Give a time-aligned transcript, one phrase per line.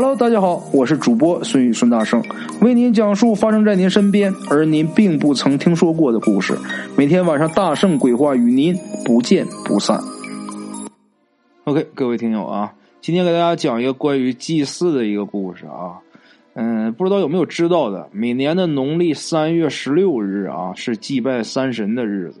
[0.00, 2.22] Hello，大家好，我是主播孙宇孙大圣，
[2.60, 6.56] 为您讲述发生在您身边而您并不曾听说过的故事。
[6.96, 8.72] 每天晚上大圣鬼话与您
[9.04, 9.98] 不见不散。
[11.64, 15.98] OK，各位听友啊，今天给大家讲一个关于祭祀的一个故事啊。
[16.54, 22.40] 嗯，不知道有没有知道的，每年的农历三月十六日啊，是祭拜山神的日子。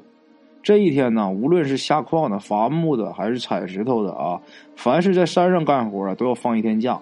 [0.62, 4.40] 这一天呢，无论是下矿的、伐木的，还是采石头的啊，
[4.76, 7.00] 凡是在山上干活啊，都要放一天假。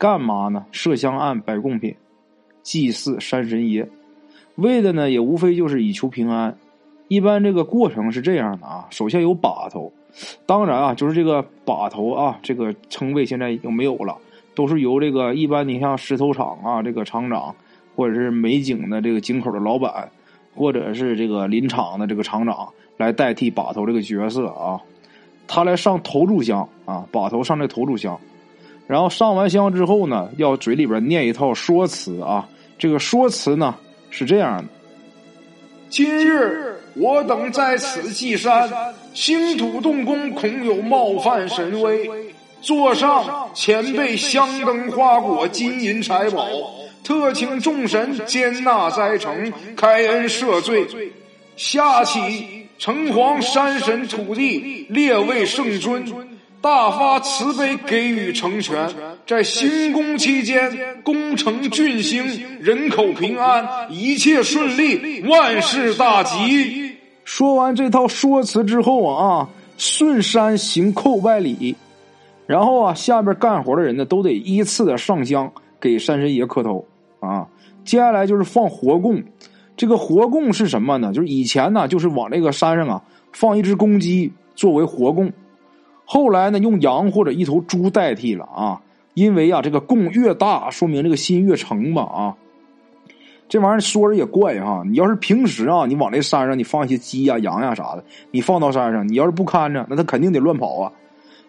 [0.00, 0.64] 干嘛呢？
[0.72, 1.94] 设香案、摆贡品，
[2.62, 3.86] 祭祀山神爷，
[4.54, 6.56] 为的呢也无非就是以求平安。
[7.08, 9.92] 一般这个过程是这样的啊，首先有把头，
[10.46, 14.16] 当然啊，就是这个把头啊，这个称谓现在已经没有了，
[14.54, 17.54] 都是由这个一般你像石头厂啊这个厂长，
[17.94, 20.08] 或者是煤井的这个井口的老板，
[20.54, 24.80] 或者是这个林场的这个厂长来代替把头这个角色啊，
[25.46, 28.18] 他来上头炷香啊，把头上这头炷香。
[28.90, 32.48] 然后上完香之后呢，要嘴里边念一套说辞啊。
[32.76, 33.72] 这个说辞呢
[34.10, 34.64] 是这样的：
[35.88, 38.68] 今日我等在此祭山，
[39.14, 42.10] 兴土动工，恐有冒犯神威。
[42.62, 46.48] 座上前辈香灯花果、金银财宝，
[47.04, 50.84] 特请众神接纳斋成，开恩赦罪。
[51.54, 56.04] 下起城隍山神土地列位圣尊。
[56.60, 58.88] 大发慈悲，给予成全。
[59.26, 60.70] 在行宫期间，
[61.02, 62.22] 工程俊兴，
[62.60, 66.96] 人口平安，一切顺利，万事大吉。
[67.24, 71.74] 说完这套说辞之后啊，顺山行叩拜礼，
[72.46, 75.50] 然后啊，下边干活的人呢，都得依次的上香
[75.80, 76.84] 给山神爷磕头
[77.20, 77.46] 啊。
[77.84, 79.22] 接下来就是放活供，
[79.76, 81.10] 这个活供是什么呢？
[81.12, 83.00] 就是以前呢，就是往这个山上啊
[83.32, 85.32] 放一只公鸡作为活供。
[86.12, 88.82] 后来呢，用羊或者一头猪代替了啊，
[89.14, 92.34] 因为啊，这个供越大，说明这个心越诚嘛啊。
[93.48, 100.90] 这玩意儿说着也怪哈，你要是平时啊，你往这山上你放一些鸡呀、羊呀啥的，你放到山上，你要是不看着，那它肯定得乱跑啊。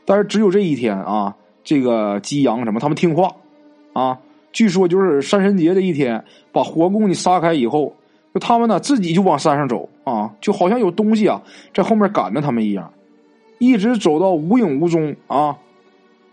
[0.05, 3.31] 但是只有这一天啊，这个鸡羊什么，他们听话
[3.93, 4.19] 啊。
[4.53, 7.95] 据说就是山神节这一天，把活供你撒开以后，
[8.31, 11.41] 就他们呢自己就往山上走啊，就好像有东西啊
[11.73, 12.93] 在后面赶着他们一样。
[13.61, 15.55] 一直走到无影无踪啊！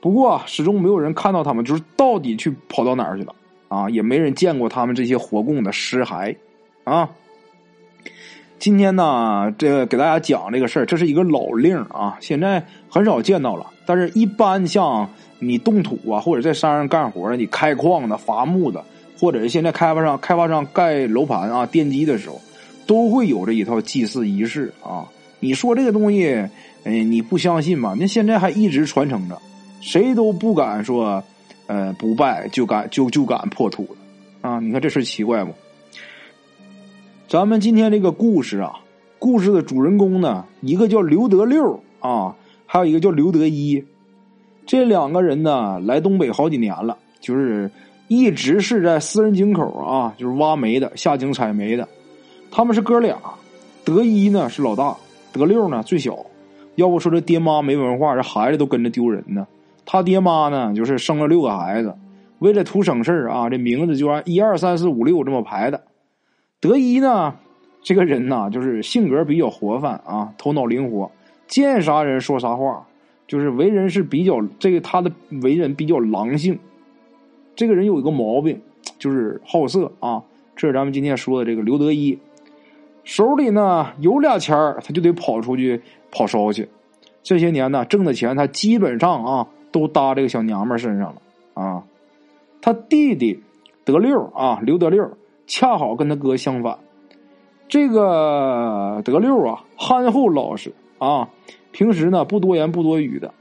[0.00, 3.34] 不过始终没有人看到他们，就是到底去跑到哪儿去了
[3.68, 3.90] 啊？
[3.90, 6.34] 也没人见过他们这些活供的尸骸
[6.84, 7.10] 啊！
[8.58, 13.66] 今天呢，这个给大家讲这个事儿，这是一个老令啊，现在很少见到了。
[13.84, 15.06] 但是，一般像
[15.38, 18.82] 你动土啊，或者在山上干活，你开矿的、伐木的，
[19.20, 22.40] 或者是现在开发商、开发商盖楼盘啊、奠基的时候，
[22.86, 25.06] 都会有这一套祭祀仪式啊。
[25.40, 26.48] 你说这个东西？
[26.84, 27.94] 哎，你不相信吗？
[27.98, 29.38] 那现在还一直传承着，
[29.80, 31.22] 谁都不敢说，
[31.66, 34.60] 呃，不拜就敢就就敢破土了啊！
[34.60, 35.52] 你看这事奇怪不？
[37.28, 38.72] 咱们今天这个故事啊，
[39.18, 42.34] 故事的主人公呢，一个叫刘德六啊，
[42.64, 43.84] 还有一个叫刘德一，
[44.64, 47.70] 这两个人呢，来东北好几年了，就是
[48.06, 51.86] 一直是在私人井口啊，就是挖煤的，下井采煤的。
[52.50, 53.18] 他们是哥俩，
[53.84, 54.96] 德一呢是老大，
[55.32, 56.16] 德六呢最小。
[56.78, 59.48] 要不说这爹妈没文化，这孩子都跟着丢人呢。
[59.84, 61.92] 他爹妈呢，就是生了六个孩子，
[62.38, 65.82] 为了图省事啊，这名字就按一二三四五六这么排的。
[66.60, 67.34] 德一呢，
[67.82, 71.10] 这个人呢，就是性格比较活泛啊，头脑灵活，
[71.48, 72.86] 见啥人说啥话，
[73.26, 75.10] 就是为人是比较这个他的
[75.42, 76.56] 为人比较狼性。
[77.56, 78.60] 这个人有一个毛病，
[79.00, 80.22] 就是好色啊。
[80.54, 82.20] 这是咱们今天说的这个刘德一，
[83.02, 85.82] 手里呢有俩钱他就得跑出去。
[86.10, 86.68] 跑烧去，
[87.22, 91.22] 这些年呢，挣的钱他基本上啊都搭这个小娘们身上了
[91.54, 91.84] 啊。
[92.60, 93.42] 他弟弟
[93.84, 95.08] 德六啊，刘德六
[95.46, 96.78] 恰好跟他哥相反。
[97.68, 101.28] 这个德六啊，憨厚老实啊，
[101.70, 103.32] 平时呢不多言不多语的。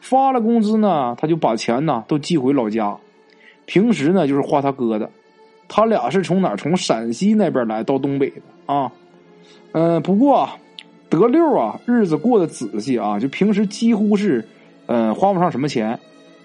[0.00, 2.96] 发了工资呢，他就把钱呢都寄回老家。
[3.66, 5.10] 平时呢就是花他哥的。
[5.68, 6.56] 他俩是从哪？
[6.56, 8.90] 从陕西那边来到东北的啊。
[9.72, 10.48] 嗯，不过。
[11.08, 14.46] 德六啊，日子过得仔细啊，就平时几乎是，
[14.86, 15.98] 嗯，花不上什么钱。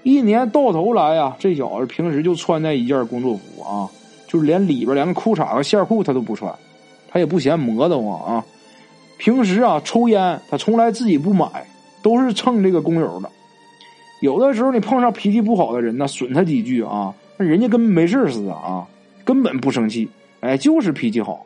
[0.04, 3.90] 一年到头来啊，这小子平时就穿那一件工作服啊，
[4.28, 6.54] 就是连里边连个裤衩和线裤他都不穿，
[7.10, 8.46] 他也不嫌磨得慌啊。
[9.18, 11.46] 平时啊，抽烟他从来自己不买，
[12.02, 13.30] 都是蹭这个工友的。
[14.22, 18.86] 有的时候你碰上脾气不好的人呢，损他几句啊，那人家跟没事似的啊，
[19.24, 20.10] 根本不生气，
[20.40, 21.46] 哎，就是脾气好。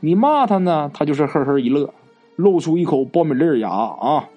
[0.00, 1.92] 你骂他呢，他就是呵呵一乐。
[2.36, 4.28] 露出一口苞米粒牙啊！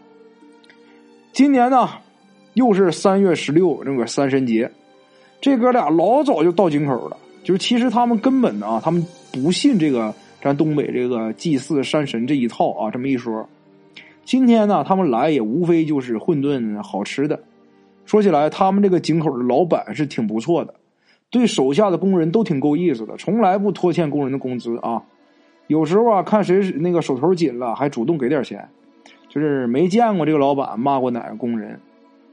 [1.32, 1.88] 今年呢，
[2.54, 4.72] 又是三月十六那个三神节，
[5.40, 13.48] 这哥俩老早就到井口了，就是其实他们根本啊，他们不信这个咱东北这个祭祀山神这一套啊，这么一说。
[14.24, 17.40] 今天呢，他们来也无非就是混顿好吃的。
[18.06, 20.74] 说起来，他们这个井口的老板是挺不错的，
[21.30, 25.04] 对手下的工人都挺够意思的，从来不拖欠工人的工资啊。
[25.70, 28.68] 有时候啊，看谁那个手头紧了，还主动给点钱。
[29.28, 31.80] 就是没见过这个老板骂过哪个工人。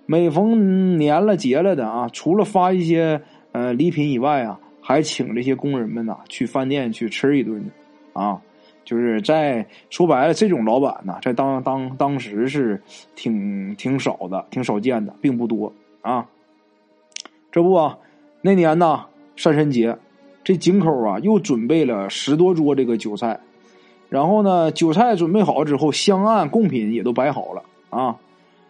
[0.06, 3.20] 每逢年了节了的啊，除了发一些
[3.52, 7.62] 呃礼品以外啊，还请这些工人们呐去饭店去吃一顿
[8.14, 8.40] 啊。
[8.86, 12.80] 就是在说白了，这种老板呢，在当当当时是
[13.14, 16.26] 挺挺少的，挺少见的，并不多啊。
[17.52, 17.98] 这不啊，
[18.40, 19.04] 那年呢，
[19.34, 19.98] 山神节，
[20.46, 23.40] 这井口啊又准备了十多桌这个酒菜，
[24.08, 28.14] 然后呢，酒菜准备好之后，香案贡品也都摆好了啊。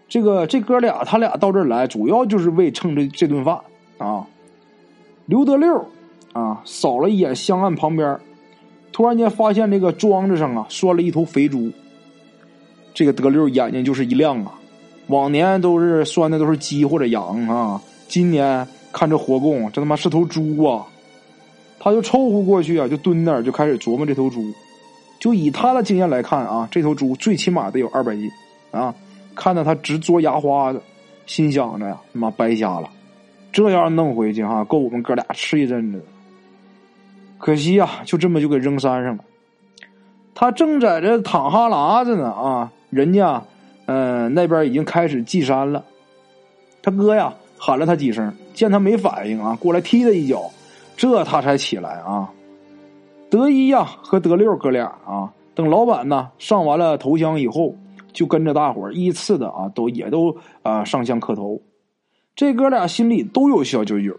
[0.09, 3.61] 这个这哥俩他俩到这儿来，主要就是为蹭这这顿饭
[3.99, 4.27] 啊。
[5.27, 5.87] 刘德六
[6.33, 8.19] 啊，扫了一眼香案旁边。
[8.91, 11.71] 突然间发现这个桩子上啊拴了一头肥猪，
[12.95, 14.55] 这个德六眼睛就是一亮啊！
[15.09, 20.87] 往年都是拴的都是鸡或者羊啊，今年看这活供，这他妈是头猪啊！
[21.79, 24.53] 他就凑合过去啊，就蹲那儿就开始琢磨这头猪。
[25.19, 28.31] 就以他的经验来看啊，这头猪最起码得有二百斤
[28.71, 28.95] 啊！
[29.35, 30.81] 看到他直嘬牙花子，
[31.27, 32.89] 心想着呀，他妈白瞎了，
[33.53, 36.05] 这样弄回去哈，够我们哥俩吃一阵子。
[37.39, 39.25] 可惜呀，就这么就给扔山上了。
[40.35, 43.43] 他正在这淌哈喇子呢啊，人家
[43.87, 45.85] 嗯那边已经开始祭山了。
[46.83, 50.51] 他哥呀喊了他几声，见他没反应啊，过来踢他一脚，
[50.97, 52.31] 这他才起来啊。
[53.29, 57.75] 德一呀和德六哥俩啊，等老板呢上完了头香以后，
[58.13, 61.61] 就跟着大伙儿依次的啊都也都啊上香磕头。
[62.35, 64.17] 这哥俩心里都有小九九。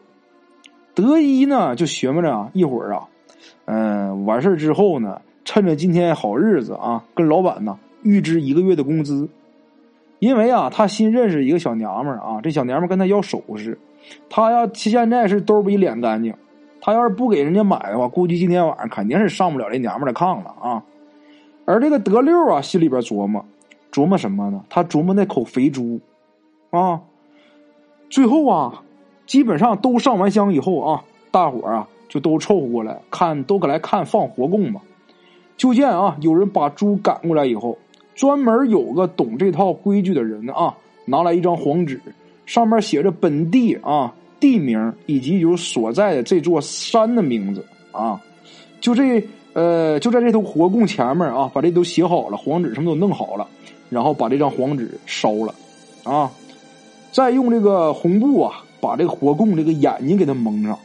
[0.93, 3.07] 德一呢，就寻摸着啊，一会儿啊，
[3.65, 9.29] 嗯，完事之后呢，趁着今天好日子啊，跟老板呢预支一个月的工资。
[10.19, 13.79] 因为啊，他新认识一个小娘们儿啊，这小娘们儿跟他要首饰，
[14.27, 16.33] 他要现在是兜比脸干净，
[16.87, 20.81] 他要是不给人家买的话，估计今天晚上肯定是上不了这娘们的炕了啊。
[21.65, 23.43] 而这个德六啊，心里边琢磨，
[23.91, 24.63] 琢磨什么呢？
[24.69, 25.99] 他琢磨那口肥猪
[26.69, 27.01] 啊，
[28.09, 28.83] 最后啊。
[29.25, 34.79] 基本上都上完香以后啊，大伙儿啊就都凑合过来看，都过来看放活供嘛。
[35.57, 37.77] 就见啊，有人把猪赶过来以后，
[38.15, 40.73] 专门有个懂这套规矩的人啊，
[41.03, 41.99] 拿来一张黄纸，
[42.45, 48.21] 上面写着本地啊地名以及有所在的这座山的名字啊。
[48.79, 49.23] 就这
[49.53, 53.47] 呃，就在这头活供前面啊，把这都写好了，黄纸什么都弄好了，
[53.89, 55.53] 然后把这张黄纸烧了
[56.03, 56.31] 啊，
[57.11, 58.63] 再用这个红布啊。
[58.79, 60.77] 把这个活供这个眼睛给它蒙上，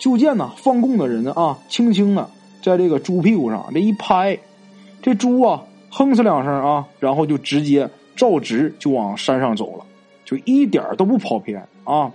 [0.00, 2.26] 就见呢放供的人啊，轻轻的
[2.62, 4.36] 在这个猪屁股上这一拍，
[5.02, 9.83] 这猪啊哼哧两声啊，然后就直接照直就往山上走了，
[10.24, 12.12] 就一点都不跑偏啊。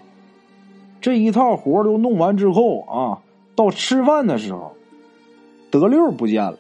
[1.02, 3.20] 这一套活都弄完之后啊，
[3.56, 4.74] 到吃饭的时候，
[5.72, 6.58] 德六不见了，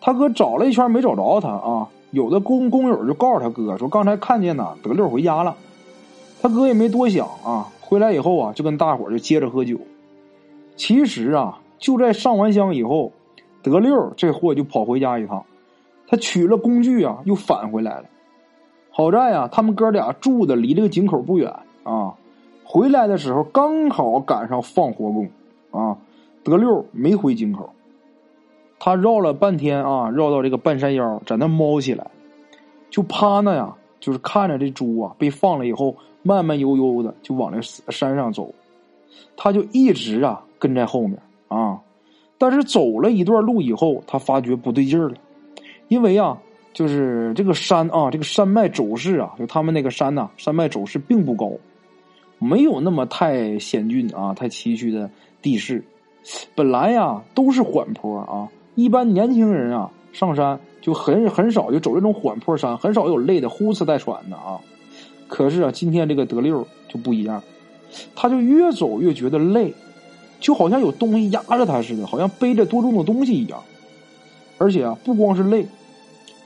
[0.00, 1.88] 他哥找了一圈没找着他啊。
[2.10, 5.56] 有的工工友就告诉他哥说，刚才看见呐德六回家了。
[6.42, 9.78] 他哥也没多想啊，回来以后啊，就跟大伙就接着喝酒。
[10.76, 13.12] 其实啊，就在上完香以后，
[13.62, 15.44] 德六这货就跑回家一趟，
[16.08, 18.04] 他取了工具啊，又返回来了。
[18.92, 22.14] 好在呀，他们哥俩住的离这个井口不远啊。
[22.62, 25.28] 回来的时候刚好赶上放火工
[25.72, 25.98] 啊，
[26.44, 27.70] 德六没回井口，
[28.78, 32.06] 他绕了半天啊，绕到这个半山腰，在那猫起来，
[32.90, 35.96] 就趴那呀，就是看着这猪啊被放了以后。
[36.24, 38.54] 慢慢悠悠的就往那山上走，
[39.36, 41.18] 他就一直啊跟在后面
[41.48, 41.80] 啊。
[42.38, 45.14] 但是走了一段路以后，他发觉不对劲了，
[45.88, 46.38] 因为啊，
[46.72, 51.52] 就是这个山啊，这个山脉走势啊，就他们那个山呐，山脉走势并不高，
[52.38, 55.10] 没有那么太险峻啊，太崎岖的
[55.40, 55.84] 地势。
[56.54, 64.60] 本来呀都是缓坡啊，一般年轻人啊上山就很很少就走这种缓坡山，很少有累的呼哧带喘的啊。
[65.28, 67.42] 可是啊，今天这个德六就不一样，
[68.14, 69.74] 他就越走越觉得累，
[70.40, 73.62] 就好像有东西压着他似的，好像背着多重的东西一样。
[74.58, 75.66] 而且啊，不光是累，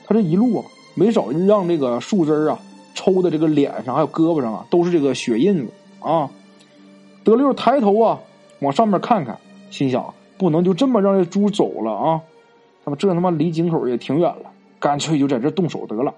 [0.06, 2.58] 他这一路啊，没少让这个树枝啊
[2.94, 6.30] 抽的这个脸上还有胳膊上啊都是这个血印子啊。
[7.24, 8.20] 德六抬头啊
[8.60, 9.38] 往上面看看，
[9.70, 12.20] 心想不能就这么让这猪走了啊，
[12.84, 16.14] 他妈这他妈离井口也挺远了，干脆就在这动手得了。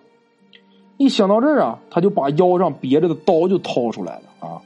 [0.98, 4.60] 一想到这儿啊，他就把腰上别着的刀就掏出来了啊！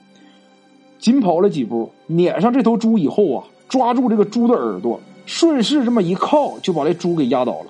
[0.98, 7.66] 紧跑了几步，撵上这头猪以后啊，抓住这个猪的耳朵，顺势这么一靠，就把这猪给压倒了。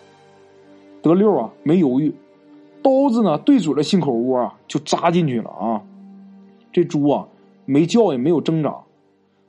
[1.03, 2.15] 德六啊，没犹豫，
[2.83, 5.83] 刀子呢对准了心口窝啊，就扎进去了啊。
[6.73, 7.27] 这猪啊，
[7.65, 8.75] 没叫也没有挣扎，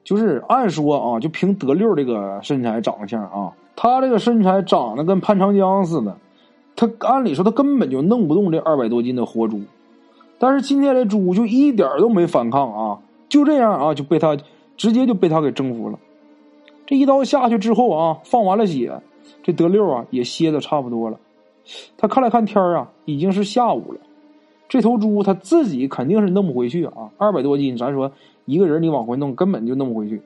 [0.03, 6.17] 就是按说啊，就凭德六这个身材长相啊，他这个身材长得跟潘长江似的，
[6.75, 9.61] 他按理说他根本就弄不动这二百多斤的活猪。
[10.39, 14.35] 但是今天这猪就一点都没反抗啊，就这样啊就被他
[14.75, 15.99] 直接就被他给征服了。
[16.85, 18.99] 这一刀下去之后啊，放完了血，
[19.43, 21.17] 这德六啊也歇的差不多了。
[21.97, 23.99] 他看了看天啊，已经是下午了。
[24.69, 28.11] 这头猪他自己肯定是弄不回去啊，二百多斤，咱说
[28.45, 30.21] 一个人你往回弄根本就弄不回去，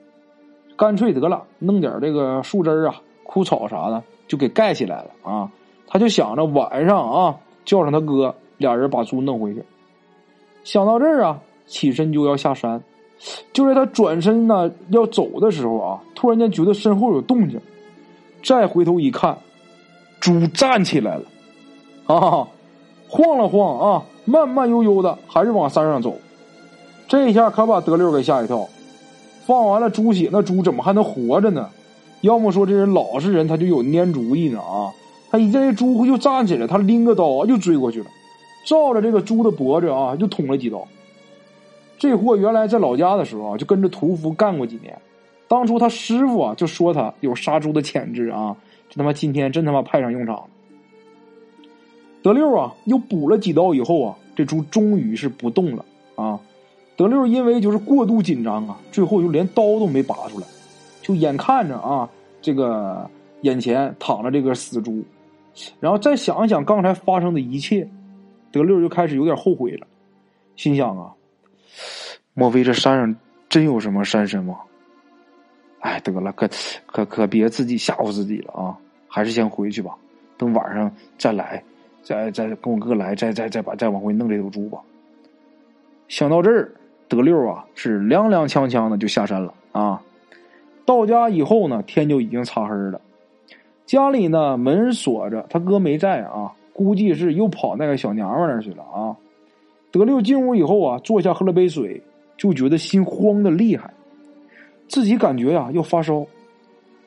[0.76, 5.50] 干脆得了，弄点这个树枝啊、枯草啥的就给盖起来了啊。
[5.86, 9.62] 他就想着晚上啊叫上他哥，俩人把猪弄回去。
[10.64, 12.82] 想到这儿啊，起身就要下山。
[13.52, 17.60] 就在他转身呢要走的时候啊，突然间觉得身后有动静，
[18.42, 19.36] 再回头一看，
[20.20, 21.22] 猪站起来了，
[22.14, 22.46] 啊，
[23.08, 26.16] 晃了晃啊，慢慢悠悠的还是往山上走。
[27.06, 28.68] 这一下可把德六给吓一跳。
[29.46, 31.70] 放完了猪血，那猪怎么还能活着呢？
[32.20, 34.92] 要么说这人老实人，他就有蔫主意呢啊！
[35.30, 38.06] 他一见这猪就站起来，他拎个刀就追过去了。
[38.66, 40.86] 照着这个猪的脖子啊，就捅了几刀。
[41.96, 44.94] 这货原来在老家的时候啊，就跟着屠夫干过几年。
[45.46, 48.54] 当初他师傅啊，就说他有杀猪的潜质啊，
[48.88, 50.46] 这他妈今天真他妈派上用场了。
[52.22, 55.84] 德六啊，又补了几刀以后啊，这猪终于是不动了
[56.16, 56.38] 啊。
[56.96, 60.46] 德六因为就是过度紧张啊，最后就连刀都没拔出来，
[61.00, 62.08] 就眼看着啊，
[62.42, 63.08] 这个
[63.42, 65.04] 眼前躺着这个死猪，
[65.78, 67.88] 然后再想一想刚才发生的一切。
[68.50, 69.86] 德六就开始有点后悔了，
[70.56, 71.12] 心想啊，
[72.34, 73.16] 莫非这山上
[73.48, 74.56] 真有什么山神吗？
[75.80, 76.48] 哎，得了，可
[76.86, 78.76] 可可别自己吓唬自己了啊！
[79.06, 79.94] 还是先回去吧，
[80.36, 81.62] 等晚上再来，
[82.02, 84.78] 再再跟我哥来，再再再把再往回弄这头猪吧。
[86.08, 86.72] 想到这儿，
[87.08, 90.02] 德六啊是踉踉跄跄的就下山了啊。
[90.84, 93.00] 到家以后呢，天就已经擦黑了，
[93.86, 96.52] 家里呢门锁着，他哥没在啊。
[96.72, 99.16] 估计是又跑那个小娘们那去了啊！
[99.90, 102.00] 德六进屋以后啊，坐下喝了杯水，
[102.36, 103.92] 就觉得心慌的厉害，
[104.88, 106.26] 自己感觉呀要发烧。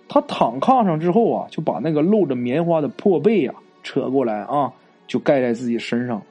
[0.08, 4.72] 他躺炕上之后啊，就把那个露着棉花的破被呀扯过来啊，
[5.08, 6.22] 就盖在自己身上。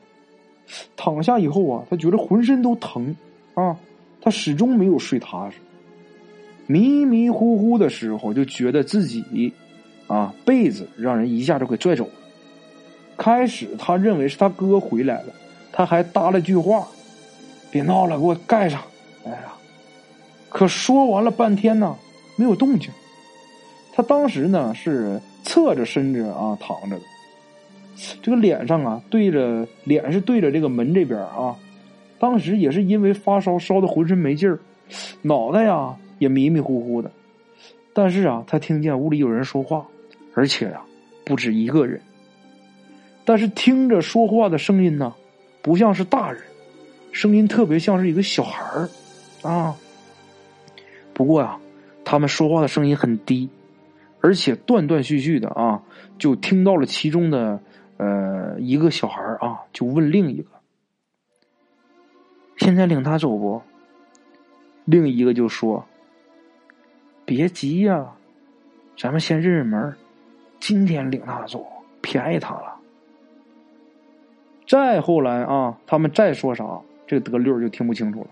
[0.96, 3.16] 躺下以后啊，他觉得浑身都疼
[3.54, 3.76] 啊，
[4.20, 5.56] 他始终没有睡踏实。
[6.66, 9.52] 迷迷糊糊的时候，就觉得自己
[10.06, 12.12] 啊被子让人一下就给拽走了。
[13.16, 15.32] 开始他认为是他哥回来了，
[15.72, 16.86] 他还搭了句话
[17.72, 18.80] ：“别闹了，给我盖上。”
[19.24, 19.52] 哎呀，
[20.50, 21.96] 可说完了半天呢，
[22.36, 22.90] 没有动静。
[23.92, 27.02] 他当时呢是侧着身子啊躺着的，
[28.20, 31.56] 这个脸上啊对着脸是对着这个门这边啊。
[32.18, 34.58] 当时也是因为发烧烧的浑身没劲儿，
[35.22, 37.10] 脑袋呀也迷迷糊糊的。
[37.92, 39.86] 但是啊，他听见屋里有人说话，
[40.34, 40.82] 而且呀
[41.24, 42.00] 不止一个人。
[43.24, 45.14] 但是听着说话的声音呢，
[45.62, 46.42] 不像是大人，
[47.12, 48.88] 声音特别像是一个小孩儿，
[49.42, 49.76] 啊。
[51.20, 51.58] 不过呀，
[52.02, 53.50] 他们说话的声音很低，
[54.22, 55.82] 而且断断续续的啊，
[56.18, 57.60] 就听到了其中的
[57.98, 60.48] 呃一个小孩啊，就问另一个
[62.56, 63.60] ：“现在领他走不？”
[64.86, 65.84] 另一个就说
[67.26, 68.12] ：“别急呀，
[68.96, 69.94] 咱们先认认门，
[70.58, 71.66] 今天领他走，
[72.00, 72.76] 便宜他了。”
[74.66, 78.28] 再后来啊，他们再说啥，这个德六就听不清楚了。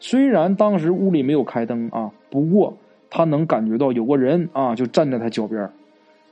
[0.00, 2.76] 虽然当时屋里没有开灯啊，不过
[3.10, 5.70] 他能感觉到有个人啊，就站在他脚边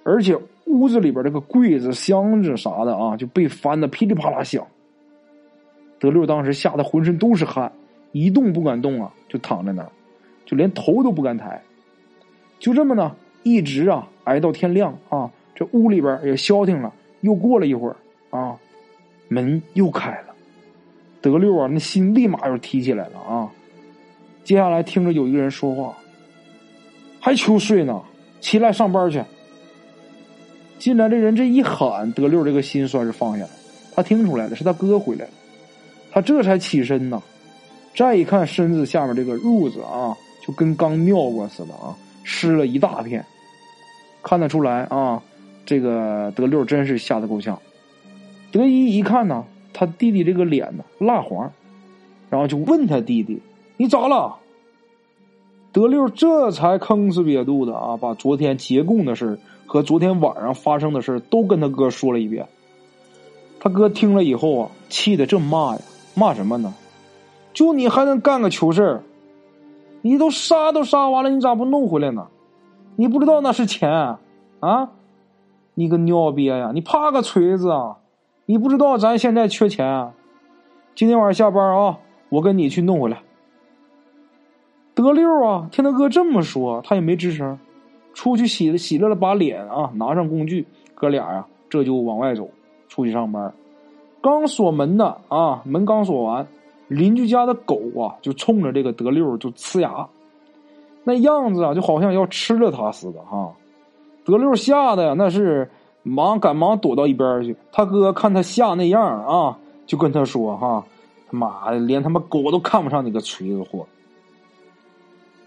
[0.05, 4.67] 而且屋子里边这个柜子、箱子啥的啊，就被翻的噼里啪啦响。
[5.99, 7.73] 德六当时吓得浑身都是汗，
[8.13, 9.91] 一动不敢动啊，就躺在那儿，
[10.45, 11.61] 就连头都不敢抬。
[12.59, 16.93] 就这么呢，一直啊挨到天亮啊，这屋里边也消停了。
[17.21, 17.97] 又过了一会儿
[18.31, 18.57] 啊。
[19.29, 20.33] 门又开了，
[21.21, 23.51] 德六啊，那心立马又提起来了啊！
[24.47, 25.93] 接下来听着有一个人说话，
[27.19, 28.01] 还求睡呢，
[28.41, 29.21] 起来上班去。
[30.79, 33.51] 进来这人这一喊，德六这个心算是放下了。
[33.93, 35.31] 他听出来了，是他哥回来了，
[36.13, 37.21] 他这才起身呐。
[37.93, 43.27] 再一看身子下面这个褥子啊，就跟刚尿过似的啊，湿了一大片。
[44.23, 45.21] 看得出来啊，
[45.65, 47.61] 这个德六真是吓得够呛。
[48.53, 51.51] 德一一看呢，他弟弟这个脸呢蜡黄，
[52.31, 53.43] 然后就问他弟弟
[53.77, 54.37] ：“你咋了？”
[55.73, 62.47] 德六这才吭哧瘪肚的啊，把昨天结供的事和昨天晚上发生的事都跟他哥说了一遍。
[63.61, 65.81] 他哥听了以后啊，气得正骂呀，
[66.15, 66.75] 骂什么呢？
[67.53, 69.03] 就你还能干个球事儿？
[70.03, 72.29] 你都杀都杀完了，你咋不弄回来呢？
[72.97, 74.17] 你不知道那是钱
[74.61, 74.91] 啊？
[75.75, 76.71] 你个尿憋呀！
[76.73, 77.99] 你怕个锤子啊！
[78.47, 80.13] 你不知道咱现在缺钱。
[80.95, 81.99] 今天晚上下班啊，
[82.31, 83.21] 我跟你去弄回来。
[84.97, 87.59] 德六啊，听他哥这么说，他也没吱声，
[88.15, 92.49] 出去洗了洗了了把脸啊，拿上工具，哥俩呀，这就往外走，
[92.89, 93.53] 出去上班。
[94.23, 96.47] 刚锁门呢啊，门刚锁完，
[96.89, 100.09] 邻居家的狗啊，就冲着这个德六就呲牙，
[101.05, 103.53] 那样子啊，就好像要吃了他似的哈。
[104.25, 105.71] 德六吓得呀，那是
[106.03, 107.55] 忙赶忙躲到一边去。
[107.71, 110.83] 他哥看他吓那样啊，就跟他说哈
[111.31, 113.87] ：“他妈的，连他妈狗都看不上你个锤子货。”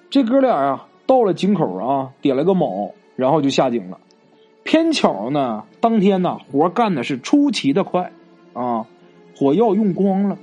[0.10, 4.00] 这哥俩呀，到了井口啊，点了个卯，然后就下井了。
[4.64, 8.12] 偏巧呢，当天呢，活干的是出奇的快
[8.54, 8.86] 啊，
[9.36, 10.38] 火药用光了。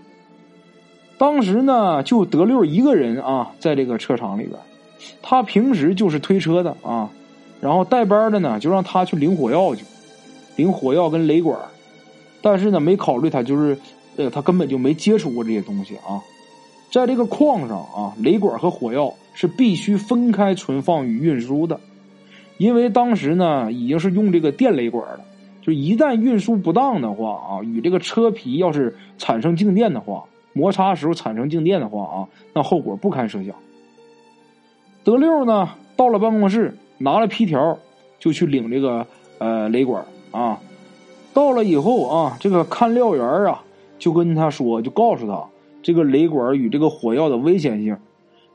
[1.19, 4.59] 当时呢，就德六一个人啊，在这个车厂里边。
[5.23, 7.11] 他平时就是推车的啊，
[7.61, 9.85] 然后带班的呢，就让他去领火药去，
[10.57, 11.59] 领火药跟雷管。
[12.41, 13.79] 但是呢，没考虑他就是，
[14.17, 16.23] 呃，他根本就没接触过这些东西啊。
[16.91, 21.81] 在这个矿上啊，雷管和火药是必须分开存放与运输的，
[22.59, 25.21] 因为当时呢已经是用这个电雷管了，
[25.61, 33.55] 就一旦运输不当的话啊，与这个车皮要是产生静电的话，摩擦时候产生静电的话啊，那后果不堪设想。
[35.05, 37.79] 德六呢到了办公室，拿了批条
[38.19, 39.07] 就去领这个
[39.39, 40.61] 呃雷管啊，
[41.35, 43.63] 到了以后啊，这个看料员啊
[43.99, 45.47] 就跟他说，就告诉他。
[45.87, 47.97] 这个雷管与这个火药的危险性，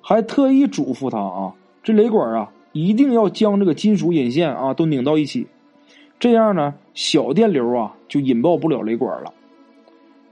[0.01, 5.47] 还特意嘱咐他啊，这雷管啊一定要将这个金属引线啊都拧到一起，
[6.19, 9.33] 这样呢小电流啊就引爆不了雷管了。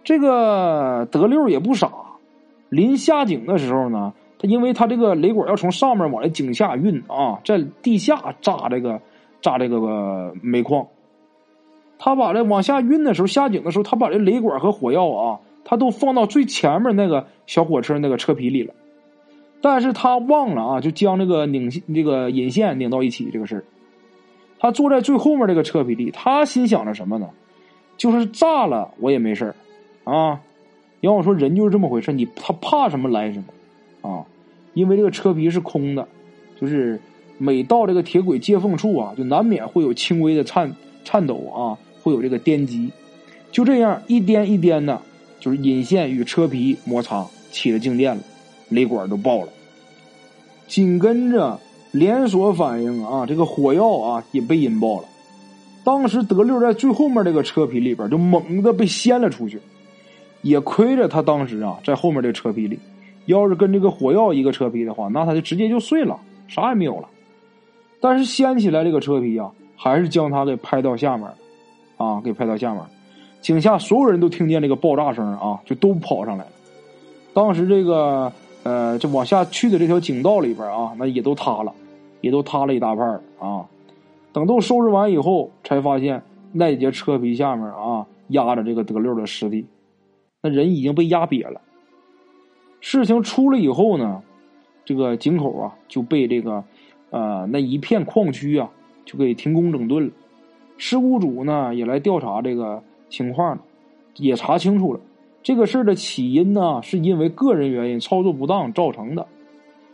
[0.04, 1.90] 这个德六也不傻，
[2.68, 9.00] 临下井的时候呢，他因为他这个雷管要从上面往这井下运啊，在地下炸这个
[9.40, 10.86] 炸这个煤矿，
[11.98, 15.40] 他把这往下运的时候，下井的时候，他把这雷管和火药啊。
[15.70, 18.74] 他都放到最前面那个小火车那个车皮里了，
[19.62, 23.64] 但是他忘了啊，就将这个拧这个引线拧到一起这个事。
[24.58, 27.30] 他坐在最后面这个车皮里，他心想着什么呢？
[27.98, 29.54] 就是炸了我也没事
[30.06, 30.42] 啊。
[31.02, 33.44] 要我说，人就是这么回事，你他怕什么来什
[34.02, 34.26] 么啊？
[34.74, 36.08] 因为这个车皮是空的，
[36.60, 37.00] 就是
[37.38, 42.92] 每到这个铁轨接缝处啊，就难免会有轻微的颤颤抖啊，会有这个颠击。
[43.52, 45.00] 就这样一颠一颠的。
[45.40, 48.22] 就是引线与车皮摩擦起了静电了，
[48.70, 49.50] 雷管都爆了。
[50.68, 51.60] 紧跟着
[51.92, 55.08] 连锁反应啊，这个火药啊也被引爆了。
[55.84, 59.60] 当时德六在最后面这个车皮里边就猛的被掀了出去，
[60.42, 62.78] 也亏着他当时啊在后面这车皮里，
[63.26, 67.08] 要是跟这个火药一个车皮的话，那他就直接就碎了，啥也没有了。
[68.00, 71.28] 但是掀起来这个车皮啊，还是将他给拍到下面，
[71.98, 72.84] 啊，给拍到下面。
[73.42, 76.52] 井下所有人都听见这个爆炸声啊，就都跑上来了。
[77.34, 78.32] 当时这个
[78.64, 81.74] 呃，就往下去的这条井道里边啊，那也都塌了，
[82.20, 83.66] 也都塌了一大半啊。
[84.34, 86.22] 等都收拾完以后，才发现
[86.52, 89.66] 那节车皮下面啊，压着这个德六的尸体，
[90.42, 91.62] 那人已经被压瘪了。
[92.82, 94.22] 事情出了以后呢，
[94.84, 96.64] 这个井口啊就被这个
[97.10, 98.70] 呃那一片矿区啊
[99.06, 100.12] 就给停工整顿了。
[100.78, 102.84] 事故组呢也来调查这个。
[103.10, 103.62] 情况呢，
[104.16, 105.00] 也查清楚了。
[105.42, 109.26] 这个事儿的起因呢，是因为个人原因操作不当造成的。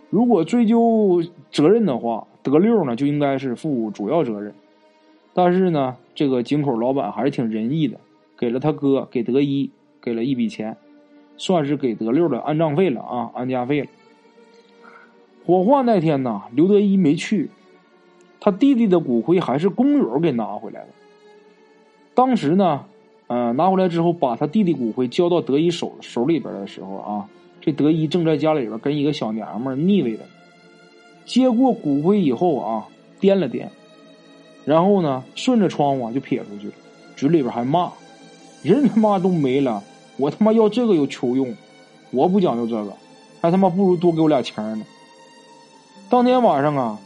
[0.09, 4.53] 如果追究责任的话，德六呢就应该是负主要责任。
[5.33, 7.99] 但是呢，这个井口老板还是挺仁义的，
[8.35, 9.69] 给了他哥给德一
[10.01, 10.75] 给了一笔钱，
[11.37, 13.87] 算是给德六的安葬费了啊，安家费了。
[15.45, 17.51] 火化那天呢，刘德一没去，
[18.39, 20.87] 他弟弟的骨灰还是工友给拿回来了。
[22.15, 22.85] 当时呢。
[23.27, 27.27] 嗯，拿回来之后，把他弟弟骨灰交到德一手手里边的时候啊，
[27.59, 30.19] 这德一正在家里边跟一个小娘们腻歪着。
[31.25, 32.87] 接过骨灰以后啊，
[33.19, 33.67] 掂了掂，
[34.63, 36.73] 然后呢，顺着窗户就撇出去了，
[37.15, 37.91] 嘴里边还骂
[38.61, 39.83] ：“人他妈都没了，
[40.17, 41.55] 我他妈要这个有球用，
[42.11, 42.93] 我不讲究这个，
[43.41, 44.85] 还他妈不如多给我俩钱呢。”
[46.11, 46.99] 当天晚上啊，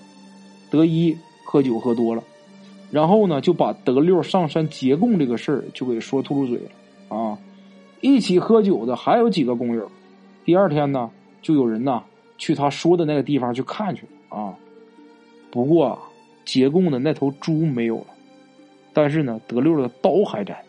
[0.70, 2.22] 德一喝酒喝多了。
[2.92, 7.38] 然后呢，就把德六上山劫供这个事儿就给说秃噜嘴了啊！
[8.02, 9.92] 一起喝酒的还有几个工友。
[10.44, 12.04] 第二天呢，就有人呐
[12.38, 14.56] 去他说的那个地方去看去了啊。
[15.52, 16.00] 不过啊，
[16.46, 18.08] 解供的那头猪没有了，
[18.92, 20.64] 但是呢，德六的刀还在。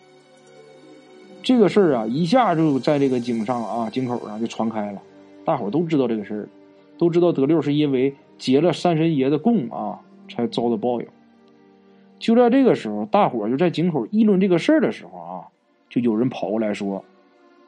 [1.43, 5.01] 这个事儿啊，一下就在这个井上啊井口上就传开了，
[5.43, 6.49] 大伙都知道这个事儿，
[6.99, 11.07] 都知道德六是因为结了山神爷的供啊，才遭的报应。
[12.21, 15.49] 就在这个时候，大伙就在井口议论这个事儿的时候啊，
[15.89, 17.05] 就有人跑过来说，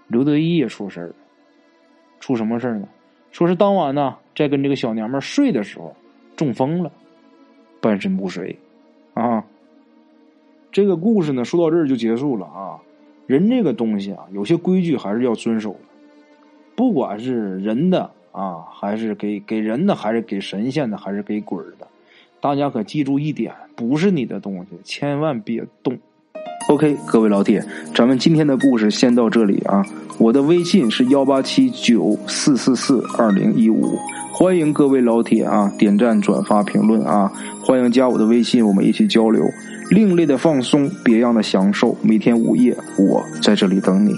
[0.07, 1.15] 刘德一也出事儿了。
[2.21, 2.87] 出什么事儿呢？
[3.33, 5.97] 说是当晚呢，在跟这个小娘们睡的时候
[6.37, 6.93] 中风了，
[7.81, 8.57] 半身不遂
[9.15, 9.43] 啊。
[10.71, 12.79] 这个故事呢，说到这儿就结束了啊。
[13.27, 15.79] 人这个东西啊，有些规矩还是要遵守的，
[16.77, 21.89] 不管是人的啊，还是给给人的，还是给神仙的，还是给鬼的，
[22.43, 25.97] 大家可记住一点：不是你的东西，千万别动。
[26.69, 29.87] OK，各位老铁，咱们今天的故事先到这里啊。
[30.19, 33.97] 我的微信是幺八七九四四四二零一五，
[34.33, 37.31] 欢迎各位老铁啊点赞、转发、评论啊，
[37.65, 39.45] 欢迎加我的微信，我们一起交流。
[39.93, 44.13] 另类的放松，别样的享受，每天午夜，我在这里等你。